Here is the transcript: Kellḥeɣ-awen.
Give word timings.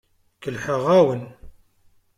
Kellḥeɣ-awen. 0.43 1.23